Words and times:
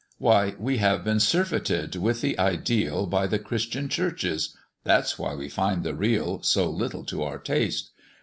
Why, 0.17 0.55
we 0.57 0.77
have 0.77 1.03
been 1.03 1.19
surfeited 1.19 1.95
with 1.95 2.21
the 2.21 2.39
ideal 2.39 3.05
by 3.05 3.27
the 3.27 3.37
Christian 3.37 3.87
Churches; 3.87 4.57
that's 4.83 5.19
why 5.19 5.35
we 5.35 5.47
find 5.47 5.83
the 5.83 5.93
real 5.93 6.41
so 6.41 6.71
little 6.71 7.03
to 7.05 7.21
our 7.21 7.37
taste. 7.37 7.91